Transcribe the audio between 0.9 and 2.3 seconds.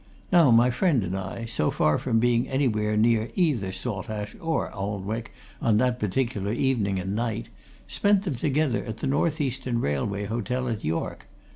and I, so far from